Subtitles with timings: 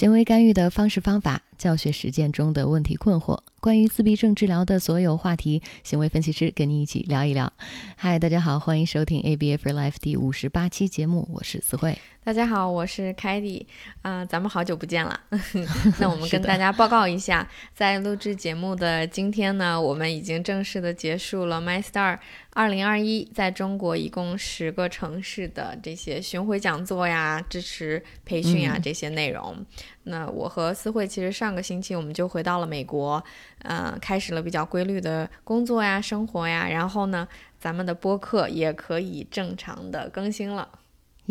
[0.00, 7.52] 行为干预的方式方法，教学实践中的问题困惑，关于自闭症治疗的所有话题，行为分析师跟你一起聊一聊。
[7.96, 11.98] 嗨，大家好，欢迎收听 ABA for Life 第五十八期节目，我是思慧。
[12.24, 13.66] 大家好，我是凯蒂，
[14.00, 15.20] 啊，咱们好久不见了。
[16.00, 22.18] 那我们跟大家报告一下，在录制节目的今天呢，我们已经正式的结束了 My Star
[22.52, 29.64] 二零二一在中国一共十个城市的这些巡回讲座呀、支持培训呀这些内容。
[30.04, 33.20] 那我和思慧其实上上个星期我们就回到了美国，
[33.64, 37.26] 嗯，开始了比较规律的工作呀、生活呀，然后呢，
[37.58, 40.68] 咱们的播客也可以正常的更新了。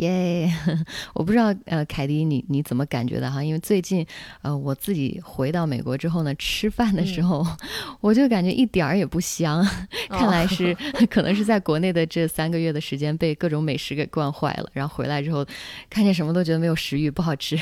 [0.00, 0.50] 耶，
[1.14, 3.42] 我不知道呃，凯迪你你怎么感觉的哈？
[3.44, 4.06] 因为最近
[4.40, 7.46] 呃，我自己回到美国之后呢，吃饭的时候
[8.00, 9.62] 我就感觉一点儿也不香，
[10.08, 10.74] 看来是
[11.10, 15.44] 可能是在国内的这三个月的时间被各种美食给惯坏了，然后回来之后
[15.90, 17.58] 看见什么都觉得没有食欲，不好吃，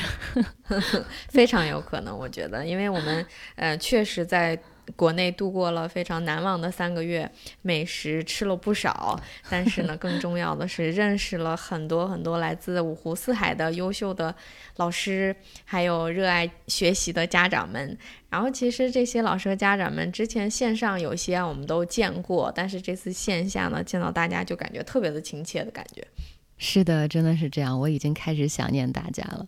[1.28, 4.58] 非常有可能，我觉得，因为我们呃确实在。
[4.96, 7.30] 国内度过了非常难忘的三个月，
[7.62, 14.34] 美食吃了不少， 但是呢，更重要的是认识了很多很多来自五湖四海的优秀的
[14.76, 17.96] 老师，还有热爱学习的家长们。
[18.30, 26.06] 然后，其实这些老师和家长们之前线上有些我们都见过，但是这次线下呢，见到大家就感觉特别的亲切的感觉。
[26.58, 27.78] 是的，真的是这样。
[27.78, 29.46] 我已经开始想念大家了。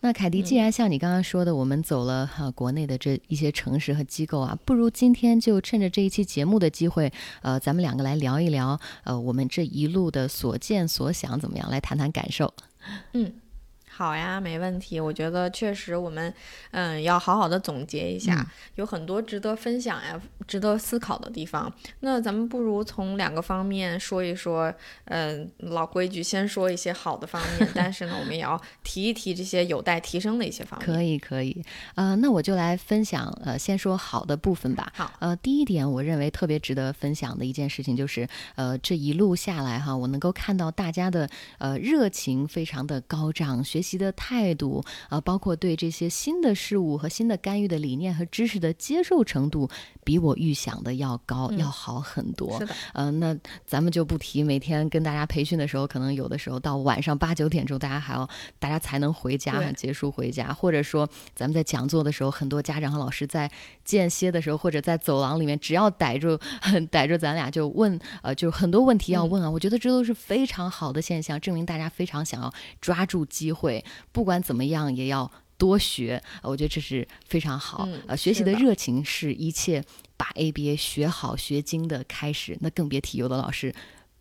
[0.00, 11.70] 那凯迪，既然像你刚刚说的，我们走了哈国内的这一些城市和机构啊，不如今天就趁着这一期节目的机会，呃，咱们两个来聊一聊，呃，我们这一路的所见所想怎么样？
[11.70, 12.52] 来谈谈感受。
[13.14, 13.32] 嗯。
[14.00, 14.98] 好呀，没问题。
[14.98, 16.32] 我觉得确实，我们
[16.70, 21.70] 嗯要好好的总结一下，有很多值得分享呀、值得思考的地方。
[22.00, 24.72] 那咱们不如从两个方面说一说。
[25.04, 30.86] 嗯，老规矩，先说一些好的方面，但是呢，我们也要 提一提这些有待提升的一些方面。
[30.86, 31.62] 可以，可以。
[31.96, 33.26] 呃，那我就来分享。
[33.44, 34.90] 呃，先说好的部分吧。
[34.94, 35.12] 好。
[35.18, 43.89] 呃，第一点，我认为特别值得分享的一件事情就是，呃，这一路下来哈，我能够看到大家的呃热情非常的高涨，学习。
[43.90, 49.68] 习的态度啊，包括对这些新的事物和新的干预的理念和知识的接受程度，
[50.04, 52.58] 比我预想的要高，要好很多。
[52.60, 53.36] 是的，嗯，那
[53.66, 58.28] 咱们就不提每天跟大家培训的时候，可能有的时候到晚上八九点钟，大家还要
[58.58, 63.50] 大家才能回家结束回家，或者说咱们在讲座的时候，很多家长和老师在
[63.84, 66.38] 间歇的时候，或者在走廊里面，只要逮住
[66.90, 69.50] 逮住咱俩就问，呃，就很多问题要问啊。
[69.50, 73.79] 我觉得这都是非常好的现象，证明大家非常想要抓住机会。
[74.12, 76.22] 不管怎么样，也要多学。
[76.42, 77.88] 我觉得这是非常好。
[78.06, 79.84] 呃，学习的热情是一切
[80.16, 82.56] 把 ABA 学好学精的开始。
[82.60, 83.74] 那更别提有的老师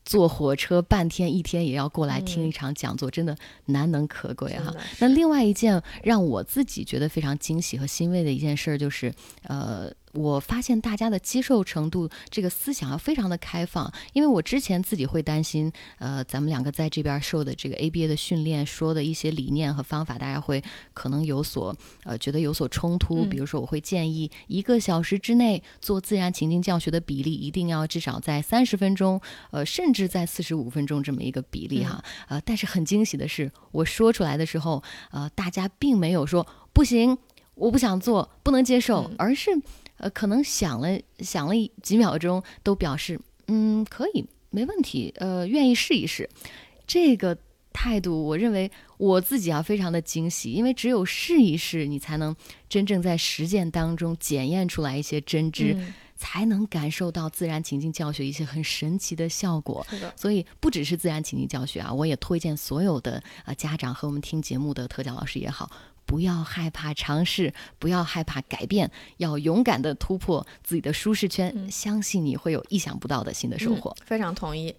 [0.06, 4.74] 坐火车半天一天也要过来听一场讲座，真的难能可贵哈。
[5.00, 9.92] 那另外一件让我自己觉得非常惊喜和欣慰的一件事就是，呃。
[10.14, 13.92] 我发现大家的接受程度，这个思想要非常的开放。
[14.14, 23.24] 因为我之前自己会担心，呃，咱们两个在这边受的这个 ABA 的训练，说的一些理念和方法，大家会可能有所呃觉得有所冲突。
[23.26, 29.22] 比如说，我会建议一个小时之内做自然情境教学的比例一定要至少在三十分钟，
[29.52, 32.04] 呃，甚至在四十五分钟这么一个比例哈。
[32.28, 34.82] 呃，但是很惊喜的是，我说出来的时候，
[35.12, 37.18] 呃，大家并没有说不行，
[37.54, 39.52] 我不想做，不能接受，而是。
[40.00, 46.30] 呃，可能想了想了几秒钟，都表示嗯可以，没问题，呃，愿意试一试。
[46.88, 47.38] 这个
[47.72, 52.36] 态度，我认为我自己啊非常的惊喜，因为只有试一试，你才能
[52.68, 55.78] 真正在实践当中检验出来一些真知，
[56.16, 59.86] 才能感受到自然情境教学一些很神奇的效果。
[60.16, 65.70] 所以不只是自然情境教学啊，我也推荐所有的呃家长和我们听节目的特教老师也好。
[66.10, 73.96] 不要害怕尝试，不要害怕改变，要勇敢的突破自己的舒适圈，相信你会有意想不到的新的收获。
[74.04, 74.76] 非常同意。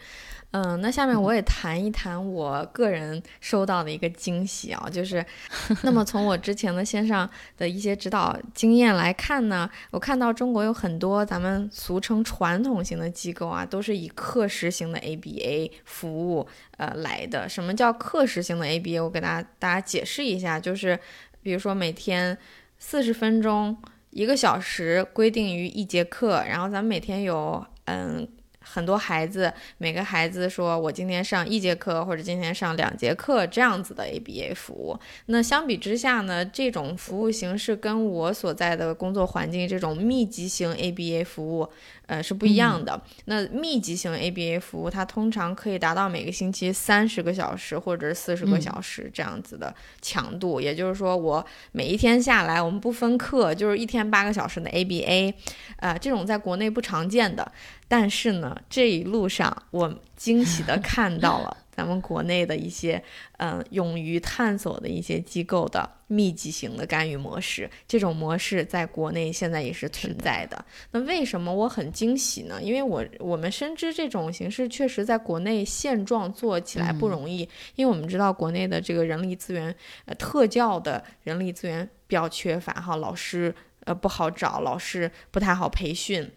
[0.53, 5.25] 嗯，那下面我也谈一谈我个人收到的一个惊喜啊，就是，
[5.85, 16.45] 那么从我之前的线上的一些指导经验来看呢，我看到中国有很多咱们俗称传统型的机构啊，都是以课时型的 ABA 服务
[16.79, 17.49] 呃来的。
[17.49, 19.05] 什么叫课时型的 ABA？
[19.05, 20.99] 我给大家大家解释一下，就是
[21.45, 22.37] 比如说每天
[22.77, 23.77] 四十分钟，
[24.11, 28.27] 一个小时规定于一节课，然后咱们每天有嗯。
[28.63, 34.99] 很多孩子，每个孩子说我今天上一节课或者今天上两节课这样子的 ABA 服务。
[35.27, 41.69] 那相比之下呢，这种服务形式跟我所在的工作环境这种密集型 ABA 服务。
[42.07, 43.01] 呃，是不一样的。
[43.27, 49.73] 那密集型 ABA 服务，它通常可以达到每个星期三十个小时或者四十个小时这样子的
[50.03, 50.61] 强度。
[50.61, 55.33] 也就是说，我每一天下来，我们不分课，就是一天八个小时的 ABA，
[55.77, 57.53] 呃，这种在国内不常见的。
[57.87, 61.57] 但是呢，这一路上我惊喜的看到了。
[61.73, 63.03] 咱们国内的一些，
[63.39, 70.63] 嗯，勇于探索的一些机构的密集型的干预模式，这种模式在国内现在也是存在的。
[70.91, 72.61] 那为什么我很惊喜呢？
[72.61, 79.75] 因为我我们深知这种形式确实在国内现状做起来不容易，因为我们知道国内的这个人力资源，
[80.05, 83.55] 呃，特教的人力资源比较缺乏哈，老师
[83.85, 86.31] 呃不好找，老师不太好培训。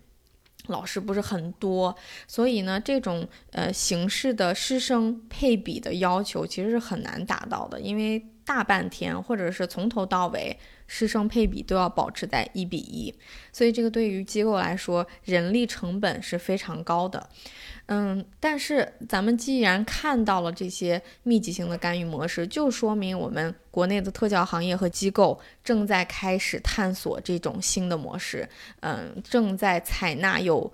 [0.68, 1.96] 老师不是很多，
[2.28, 10.58] 所以呢，这种呃形式的师生配比的要求其实是很难达到的，因为大半天或者是从头到尾。
[10.86, 13.12] 师生配比都要保持在一比一，
[13.52, 17.30] 所以这个对于机构来说，人力成本是非常高的。
[17.88, 28.48] 嗯，但是咱们既然看到了这些密集型的干预模式，就说明我们国内的特教行业和机构正在开始探索这种新的模式，
[28.82, 30.72] 嗯，正在采纳有。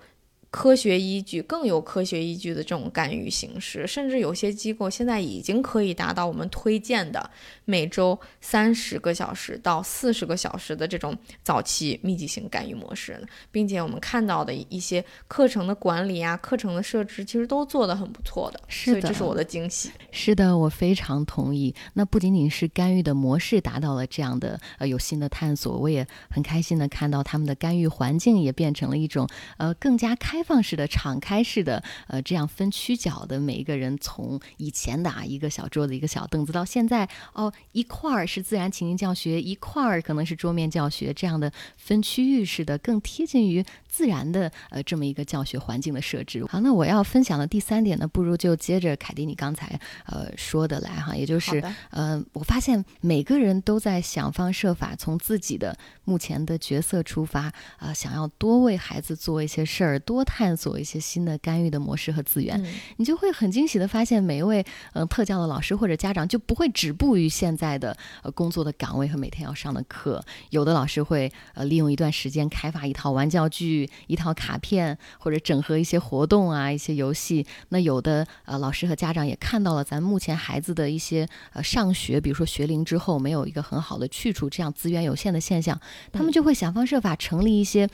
[0.50, 7.30] 科学依据更有科学依据的这种干预形式，甚至有些机构现在已经可以达到我们推荐的
[7.64, 18.60] 每周三十个小时到四十个小时的这种早期密集型干预模式，并且我们看到的一些课程的管理啊、课程的设置，其实都做得很不错的。
[18.66, 19.90] 是的，这是我的惊喜。
[20.10, 21.72] 是的，我非常同意。
[21.94, 30.39] 那不仅仅是干预的模式达到了这样的呃有新的探索，我也很开心的看到他们的干预环境也变成了一种呃更加开。
[30.40, 46.42] 开放式的、敞开式的，呃，这样分区角的，每一个人从以前的啊一个小桌子、一个小凳子，到现在哦一块儿是自然情境教学，一块儿可能是桌面教学，这样的分区域式的，更贴近于自然的呃这么一个教学环境的设置。
[46.46, 60.24] 好，那我要分享的第三点呢，不如就接着凯蒂你刚才呃说的来哈，也就是呃，我发现每个人都在想方设法从自己的目前的角色出发啊，想要多为孩子做一些事儿，多。
[60.30, 62.64] 探索一些新的干预的模式和资源，
[62.98, 70.24] 你就会很惊喜的发现，每一位嗯特教的老师或者家长就不会止步于现在的呃工作的岗位和每天要上的课。
[70.50, 77.44] 有的老师会呃利用一段时间开发一套玩教具、一套卡片，或者整合一些活动啊、一些游戏。
[77.70, 85.78] 那有的呃老师和家长也看到了咱目前孩子的一些呃上学，比如说学龄之后没有一个很好的去处，这样资源有限的现象，
[86.12, 87.90] 他们就会想方设法成立一些嗯。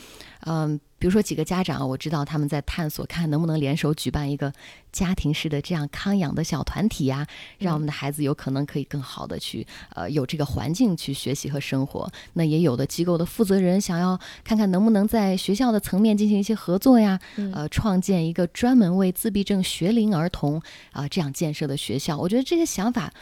[0.98, 4.50] 比如说几个家长，我知道他们在探索，看能不能联手举办一个
[4.92, 7.26] 家庭式的这样康养的小团体呀，
[7.58, 12.10] 让我们的孩子有可能可以更好的去呃有这个环境去学习和生活。
[12.32, 17.20] 那也有的机构的负责人想要看看能不能在学校的层面进行一些合作呀，
[17.52, 22.16] 呃，创建一个专门为自闭症学龄儿童啊这样建设的学校。
[22.16, 23.12] 我觉得这些想法。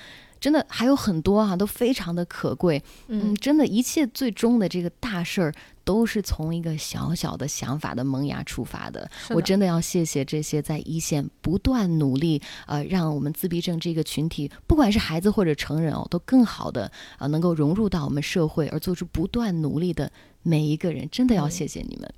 [0.44, 2.82] 真的还有很多啊，都非常的可贵。
[3.08, 5.55] 嗯，真的，一切最终的这个大事儿，
[5.85, 9.11] 都是从一个小小的想法的萌芽出发的。
[9.31, 20.12] 我真的要谢谢这些在一线不断努力，呃，让我们自闭症这个群体，不管是孩子或者成人哦，都更好的呃能够融入到我们社会而做出不断努力的
[20.43, 22.12] 每一个人，真的要谢谢你们。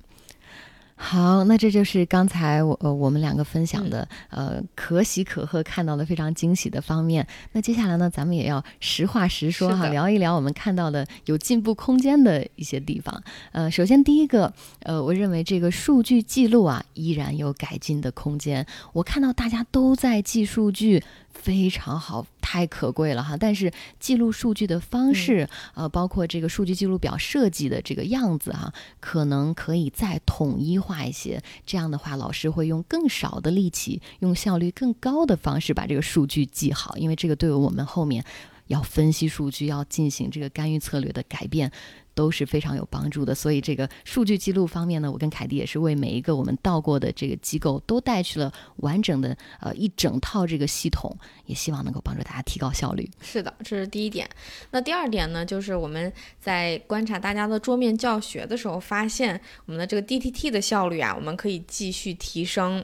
[0.99, 7.25] 好，那这就是刚才我呃我们两个分享的呃可喜可贺看到的非常惊喜的方面。
[7.51, 13.23] 那接下来呢，咱们也要实话实说哈，聊一聊我们看到的有进步空间的一些地方。
[13.51, 18.65] 呃，首先第一个，呃，我认为这个数据记录啊依然有改进的空间。
[18.91, 21.03] 我看到大家都在记数据。
[21.41, 23.37] 非常好，太可贵了哈！
[23.37, 31.41] 但是记录数据的方式，呃，包括这个数据记录表设计的这个样子哈，可能可以再统一化一些。
[31.65, 38.25] 这样的话，老师会用更少的力气，用效率更高的方式把这个数据记好，因为这个对于我们后面
[38.67, 41.71] 要分析数据、要进行这个干预策略的改变。
[42.17, 53.07] 都是非常有帮助的，所以这个数据记录方面呢，我跟凯蒂也是为每一个我们到过的这个机构都带去了完整的呃一整套这个系统，也希望能够帮助大家提高效率。
[53.21, 54.27] 是的，这是第一点。
[54.71, 62.83] 那第二点呢，就是我们在观察大家的桌面教学的时候，发现我们的这个 DTT 的效率啊，我们可以继续提升。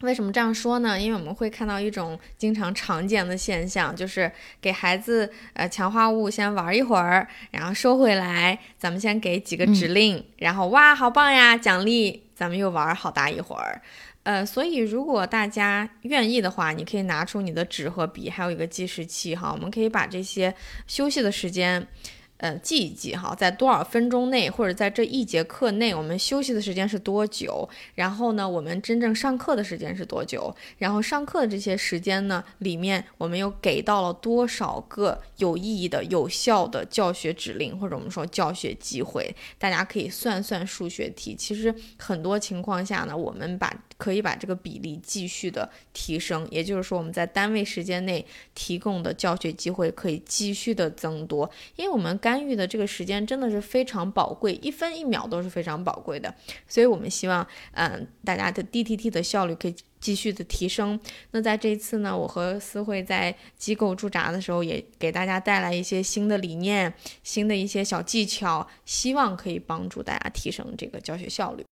[0.00, 1.00] 为什么这样说呢？
[1.00, 13.80] 因为我们会看到一种经常常见的现象，就是给孩子呃强化物先玩一会儿，然后收回来，咱们先给几个指令，然后哇好棒呀，奖励，咱们又玩好大一会儿。
[14.22, 20.54] 呃，所以如果大家愿意的话，你可以拿出你的纸和笔，还有一个计时器哈，我们可以把这些
[20.86, 21.86] 休息的时间。
[22.38, 27.66] 呃，记一记哈，在多少分钟内，或者在这一节课内，我们休息的时间是多久？
[27.94, 30.54] 然后呢，我们真正上课的时间是多久？
[30.76, 39.34] 然后上课的这些时间呢，里面我们又给到了多少个有意义的、有效的教学指令，或者我们说教学机会？
[39.58, 41.34] 大家可以算算数学题。
[41.34, 52.20] 其实很多情况下呢，我们把可以把这个比例继续的提升，也就是说，我们在单位时间内提供的教学机会可以继续的增多，因为我们。
[52.26, 56.34] 干预的这个时间真的是非常宝贵，一分一秒都是非常宝贵的，
[56.66, 60.98] 所以我们希望，嗯，大家的 DTT 的效率可以继续的提升。
[61.30, 66.92] 那在这一次呢，我和思慧在机构驻扎的时候，也给大家带来一些新的理念、
[67.22, 71.64] 新的一些小技巧，希望可以帮助大家提升这个教学效率。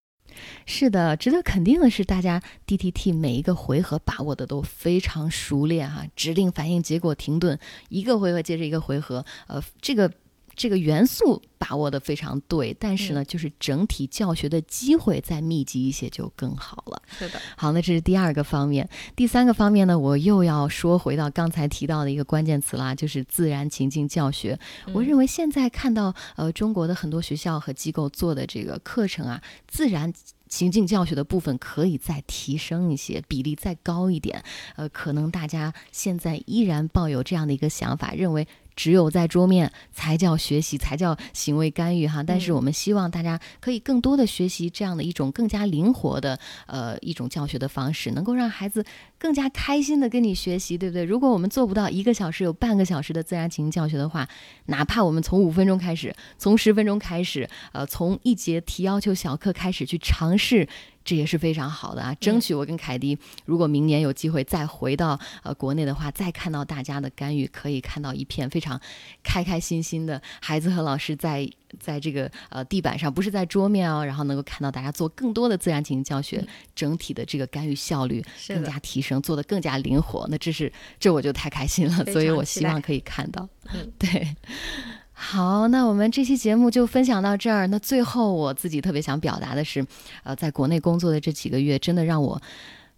[0.65, 7.59] 是的，值得肯定的是，大家 DTT 每一个回合把握的都非常熟练哈，指令、反应、结果、停顿，
[7.89, 10.09] 一个回合接着一个回合，呃，这个。
[10.55, 17.01] 这个元素把握的非常对，但是呢，就是整体教学的机会再密集一些就更好了。
[17.19, 18.87] 是的，好，那这是第二个方面。
[19.15, 24.57] 第三个方面呢，我又要说回到刚才提到的一个关键词啦，就是自然情境教学。
[24.93, 30.13] 我认为现在看到呃中国的很多学校和机构做的这个课程啊，自然
[30.47, 34.43] 情境教学的部分可以再提升一些，比例再高一点。
[34.75, 38.47] 呃，可能大家现在依然抱有这样的一个想法，认为。
[38.75, 42.21] 只有在桌面才叫学习，才叫行为干预哈。
[42.23, 48.85] 但是我们希望大家可以更多的学习这样的一种更加灵活的呃一种教学的方式，能够让孩子
[49.17, 51.03] 更加开心的跟你学习，对不对？
[51.03, 54.27] 如果我们做不到一个小时有半个小时的自然情境教学的话，
[54.65, 60.67] 哪怕我们从五分钟开始，从十分钟开始，呃，从一节提要求小课开始去尝试。
[61.05, 62.13] 这也是非常好的啊！
[62.15, 68.81] 争取我跟凯迪，如果明年有机会再回到呃国内的话，再看到大家的干预，可以看到一片非常
[69.21, 71.47] 开开心心的孩子和老师在
[71.79, 76.43] 在这个呃地板上，不是在桌面哦，然后能够看到大家做更多的自然情境教学，
[76.73, 80.25] 整体的这个干预效率更加提升，做得更加灵活。
[80.31, 83.47] 那这是这我就太开心了，所以我希望可以看到。
[83.71, 84.35] 嗯， 对。
[85.17, 87.65] 好，那我们这期节目就分享到这儿。
[87.67, 89.83] 那最后，我自己特别想表达的是，
[90.23, 92.39] 呃，在国内工作的这几个月，真的让我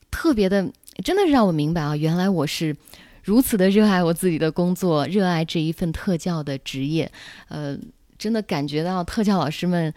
[0.10, 0.68] 特别的，
[1.04, 2.76] 真的让我明白啊，原来我是
[3.24, 7.10] 如此的热爱我自己的工作，热爱这一份特教的职业。
[7.50, 7.78] 呃，
[8.18, 9.94] 真的感觉到特教老师们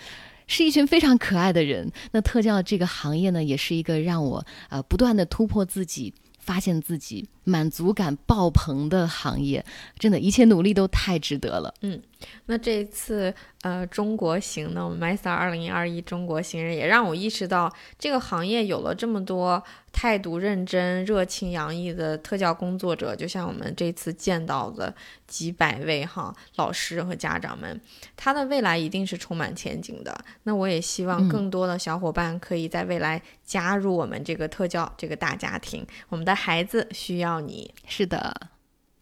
[0.46, 1.90] 是一群非常可爱的人。
[2.12, 6.12] 那特教这个行业呢，也是一个让我呃不断的突破自己。
[6.42, 9.64] 发现自己满足感爆棚的行业，
[9.98, 11.74] 真的，一切努力都太值得了。
[11.80, 12.00] 嗯，
[12.46, 19.62] 那这一次呃中国行呢，我们 MyStar 二零二一中国行人也让我意识到，这个行业有了这么多。
[19.92, 24.94] 态度认真、热情洋溢的特教工作者，就像我们这次见到的
[25.26, 27.80] 几百位哈老师和家长们，
[28.16, 30.16] 他的未来一定是充满前景的。
[30.44, 35.84] 那我也希望更多的小伙伴可以在未来加入我们这个特教这个大家庭。
[36.08, 37.72] 我们的孩子需要你。
[37.86, 38.34] 是的，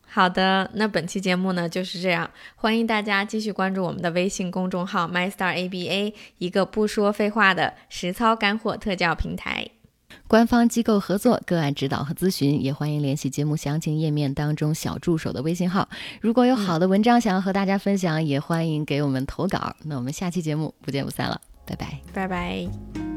[0.07, 0.71] 好的。
[0.75, 9.69] 那本期节目呢就是这样，欢迎大家继续关注我们的微信公众号 MyStarABA，一个不说废话的实操干货特教平台。
[10.27, 15.89] 官方机构合作个案指导和咨询，也欢迎联系节目详情页面当中小助手的微信号。
[16.21, 19.75] 如果有好的文章想要和大家分享，也欢迎给我们投稿。
[19.85, 23.08] 那我们下期节目不见不散了，拜拜，拜拜。